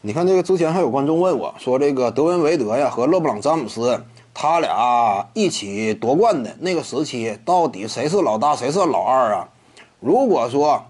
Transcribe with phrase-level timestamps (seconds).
[0.00, 4.00] 你看这个之前还有观众问我说，这个德文维德呀和勒布朗詹姆斯
[4.32, 9.48] 他俩一起夺冠的那个时期，到底谁是老大，谁是老二啊？
[9.98, 10.84] 如果说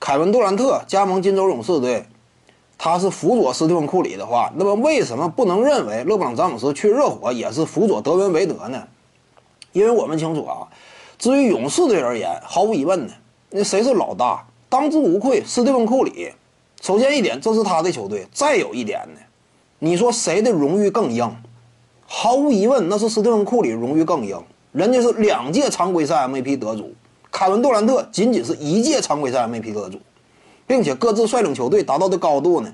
[0.00, 2.06] 凯文杜兰特加盟金州勇士队，
[2.78, 8.82] 他是辅佐斯蒂芬库里的话，那么为什么不能认为勒布朗詹姆斯去热火也是辅佐德文维德呢？
[9.72, 10.66] 因为我们清楚啊，
[11.18, 13.12] 至于勇士队而言，毫无疑问呢，
[13.50, 16.32] 那谁是老大，当之无愧斯蒂芬库里。
[16.80, 18.26] 首先一点，这是他的球队。
[18.32, 19.20] 再有一点呢，
[19.78, 21.30] 你说谁的荣誉更硬？
[22.06, 24.42] 毫无疑问，那是斯蒂芬·库里荣誉更硬。
[24.72, 26.94] 人家是两届常规赛 MVP 得主，
[27.30, 30.00] 凯文·杜兰特仅仅是一届常规赛 MVP 得主，
[30.66, 32.72] 并且各自率领球队达到的高度呢？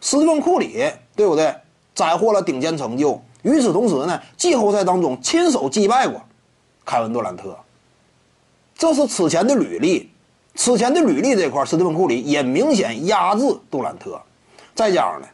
[0.00, 0.84] 斯蒂芬·库里
[1.16, 1.54] 对不对？
[1.94, 3.20] 斩获了顶尖成就。
[3.42, 6.20] 与此同时呢，季后赛当中亲手击败过
[6.84, 7.56] 凯文·杜兰特，
[8.76, 10.10] 这是此前的履历。
[10.56, 14.18] 此前的履历这块，斯蒂芬·库里也明显压制杜兰特。
[14.74, 15.26] 再加上呢，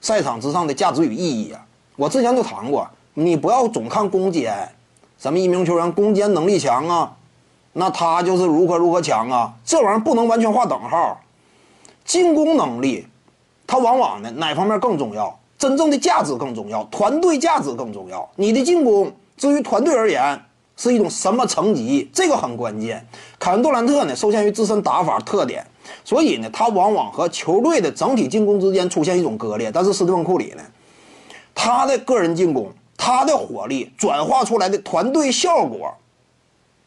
[0.00, 1.60] 赛场之上的价值与意义啊，
[1.96, 4.56] 我之前就谈过，你不要总看攻坚，
[5.18, 7.12] 什么一名球员攻坚能力强啊，
[7.72, 11.20] 那他就是如何如何强啊，这玩意儿不能完全画等号。
[12.04, 13.06] 进攻能力，
[13.66, 15.36] 它往往呢哪方面更重要？
[15.58, 18.28] 真正的价值更重要，团队价值更重要。
[18.36, 20.40] 你的进攻，至于团队而言。
[20.80, 22.08] 是一种什么层级？
[22.10, 23.06] 这个很关键。
[23.38, 25.62] 凯文杜兰特呢，受限于自身打法特点，
[26.02, 29.70] 所以呢，他往往和球队的整体进攻之间出现一种割裂。
[29.70, 30.62] 但是斯蒂芬库里呢，
[31.54, 35.94] 他的个人进攻，他的火力转化出来的团队效果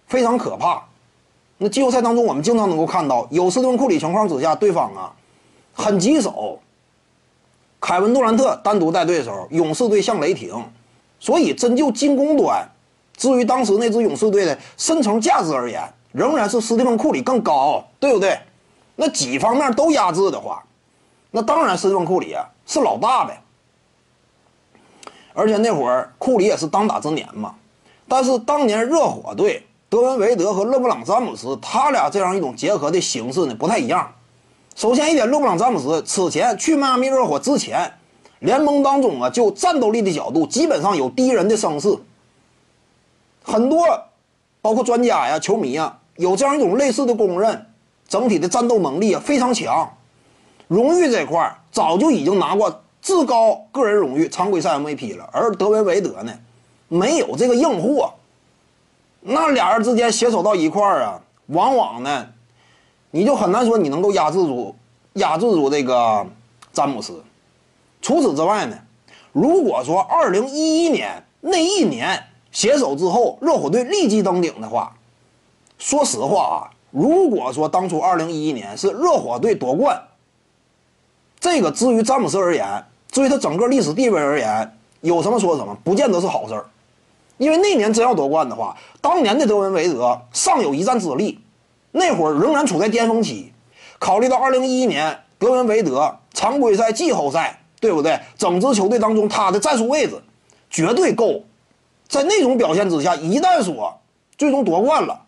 [0.08, 0.84] 非常可怕。
[1.60, 5.14] 那季后赛当中，我们经常能够看到，有斯蒂芬库里情况之下，对方啊
[5.72, 6.60] 很棘手。
[7.80, 10.66] 凯文杜兰特单独带队的时候，勇士队像雷霆，
[11.20, 12.68] 所以真就进攻端。
[13.16, 18.38] 至于当时那支勇士队的深层价值而言，仍然是斯蒂芬·库里更高，对不对？
[18.95, 20.64] 那几方面都压制的话，
[21.31, 23.41] 那当然斯蒂芬·库里啊是老大呗。
[25.34, 27.56] 而且那会儿库里也是当打之年嘛。
[28.08, 34.12] 但是当年热火队德文·维德和勒布朗·詹姆斯他俩这样一种结合的形式呢不太一样。
[34.75, 37.91] 首先一点，勒布朗·詹姆斯此前去迈阿密热火之前，
[38.40, 41.97] 联盟当中啊就战斗力的角度基本上有第一人的声势。
[43.44, 43.86] 很多，
[44.62, 47.66] 包括专家呀、球迷呀，有这样一种类似的公认，
[48.08, 49.98] 整体的战斗能力啊非常强。
[50.70, 56.34] 荣誉这块早就已经拿过至高个人荣誉常规赛 MVP 了，而德文维德呢，
[56.88, 58.14] 没有这个硬货。
[59.20, 62.30] 那俩人之间携手到一块儿啊，往往呢，
[63.12, 64.74] 你就很难说你能够压制住、
[65.14, 66.26] 压制住这个
[66.72, 67.22] 詹姆斯。
[68.02, 68.78] 除此之外呢，
[69.34, 72.24] 如果说2011年那一年。
[72.53, 74.96] 携手之后，热火队立即登顶的话，
[75.80, 80.02] 说实话啊，如果说当初二零一一年是热火队夺冠，
[81.40, 86.66] 这个至于詹姆斯而言，至于他整个历史地位而言，有什么说什么，不见得是好事儿。
[87.38, 91.40] 因为那年真要夺冠的话，当年的德文维德尚有一战之力，
[91.91, 93.52] 那会儿仍然处在巅峰期。
[93.97, 98.20] 考虑到二零一一年德文维德常规赛、季后赛，对不对？
[98.38, 100.22] 整支球队当中他的战术位置
[100.70, 101.41] 绝对够。
[102.13, 103.91] 在那种表现之下，一旦说
[104.38, 105.19] 最终夺冠了，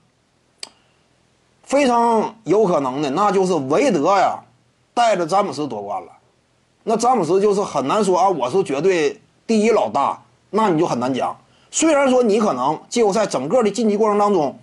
[1.63, 4.37] 非常有可能的，那就是韦德呀
[4.93, 6.11] 带着詹姆斯夺冠了。
[6.83, 11.35] 那詹姆斯就是很难说啊，我是绝对第一老大，那你就很难讲。
[11.71, 14.55] 虽然说你可能季后赛整个的晋级过程当中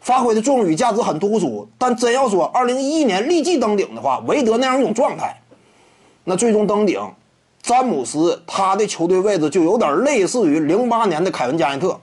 [0.00, 5.38] 发挥的作用与价值很突出，但真要说二零一一年立即登顶的话，韦德那样一种状态，
[6.24, 6.98] 那最终登顶。
[7.70, 12.00] 詹姆斯他的球队位置就有点类似于零八年的凯文加内特，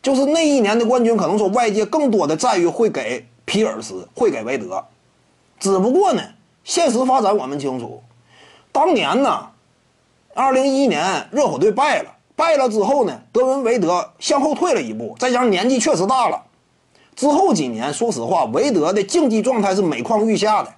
[0.00, 4.84] 就是那一年的冠军，可能说外界更多的赞誉会给皮尔斯，会给韦德，
[5.58, 6.22] 只不过呢，
[6.62, 8.04] 现实发展我们清楚，
[8.70, 9.48] 当年呢，
[10.32, 16.40] 二零一一年热火队败了，败了之后呢，德文韦德向后退了一步，再加上年纪确实大了，
[17.16, 20.72] 之后几年，说实话，韦德的竞技状态是每况愈下的。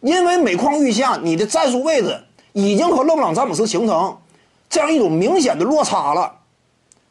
[0.00, 2.18] 因为每况愈下，你的战术位置
[2.52, 4.16] 已经和勒布朗詹姆斯形成
[4.68, 6.32] 这样一种明显的落差了。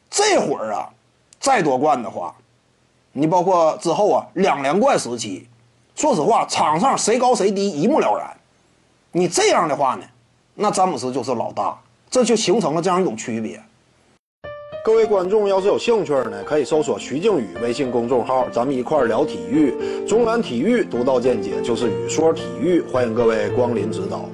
[0.09, 0.89] 这会儿啊，
[1.39, 2.35] 再夺冠的话，
[3.11, 5.47] 你包括之后啊两连冠时期，
[5.95, 8.35] 说实话，场上谁高谁低一目了然。
[9.11, 10.03] 你这样的话呢，
[10.55, 11.77] 那詹姆斯就是老大，
[12.09, 13.61] 这就形成了这样一种区别。
[14.83, 19.75] 各位观众要是有兴趣呢，可以搜索徐静宇微信公众号，咱们一块儿聊体育。
[20.07, 24.25] 中南体育独到见解就是语说体育，欢迎各位光临指导。